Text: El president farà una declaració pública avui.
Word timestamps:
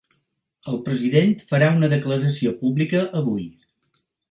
El 0.71 0.79
president 0.87 1.35
farà 1.51 1.67
una 1.81 1.91
declaració 1.93 2.55
pública 2.65 3.05
avui. 3.23 3.49